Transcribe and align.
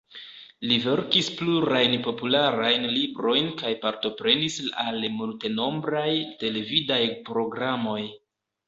Li 0.69 0.77
verkis 0.85 1.29
plurajn 1.41 1.93
popularajn 2.07 2.89
librojn 2.95 3.53
kaj 3.61 3.75
partoprenis 3.85 4.59
al 4.87 5.09
multenombraj 5.21 6.11
televidaj 6.45 7.03
programoj. 7.31 8.03